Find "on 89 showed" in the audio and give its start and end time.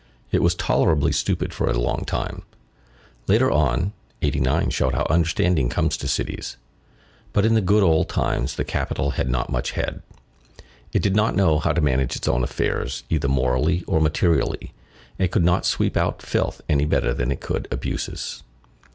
3.51-4.95